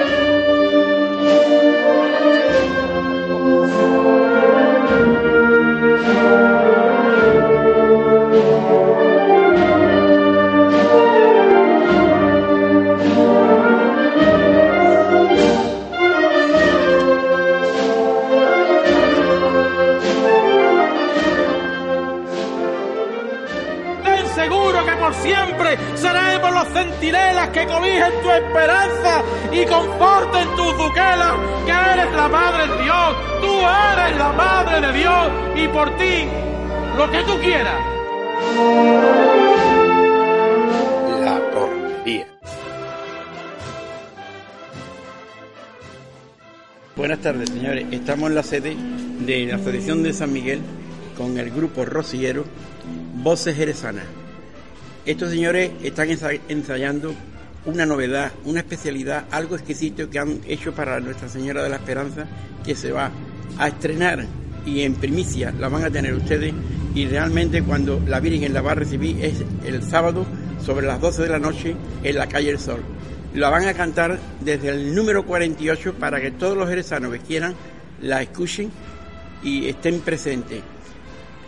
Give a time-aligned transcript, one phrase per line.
[0.00, 0.10] Thank
[6.14, 6.39] you.
[24.42, 29.22] Seguro que por siempre seremos los centinelas que cobijen tu esperanza
[29.52, 31.34] y conforten tus duquelas,
[31.66, 36.26] que eres la madre de Dios, tú eres la madre de Dios y por ti
[36.96, 37.80] lo que tú quieras.
[41.20, 42.26] La tornería.
[46.96, 47.86] Buenas tardes, señores.
[47.90, 48.76] Estamos en la sede
[49.20, 50.60] de la Asociación de San Miguel
[51.16, 52.44] con el grupo rociero
[53.22, 54.04] Voces Jerezanas.
[55.10, 57.12] Estos señores están ensa- ensayando
[57.64, 62.26] una novedad, una especialidad, algo exquisito que han hecho para Nuestra Señora de la Esperanza,
[62.64, 63.10] que se va
[63.58, 64.24] a estrenar
[64.64, 66.54] y en primicia la van a tener ustedes
[66.94, 70.24] y realmente cuando la Virgen la va a recibir es el sábado
[70.64, 72.80] sobre las 12 de la noche en la calle El Sol.
[73.34, 77.54] La van a cantar desde el número 48 para que todos los jerezanos que quieran
[78.00, 78.70] la escuchen
[79.42, 80.60] y estén presentes.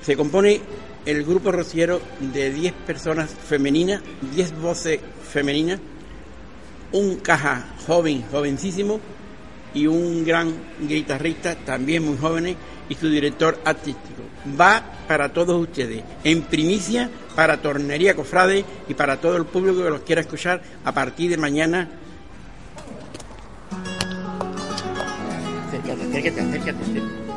[0.00, 0.62] Se compone
[1.06, 4.02] el grupo rociero de 10 personas femeninas,
[4.34, 5.80] 10 voces femeninas,
[6.92, 9.00] un caja joven, jovencísimo,
[9.72, 12.56] y un gran guitarrista, también muy joven,
[12.88, 14.22] y su director artístico.
[14.60, 19.90] Va para todos ustedes, en primicia para Tornería Cofrade y para todo el público que
[19.90, 21.88] los quiera escuchar a partir de mañana.
[25.68, 27.29] Acércate, acércate, acércate.